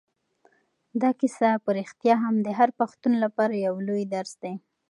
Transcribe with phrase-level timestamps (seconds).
[1.01, 4.53] دا کیسه په رښتیا هم د هر پښتون لپاره یو لوی درس دی.